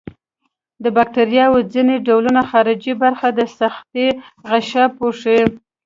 [0.83, 4.07] د باکتریاوو ځینې ډولونه خارجي برخه د سختې
[4.49, 5.39] غشا پوښي.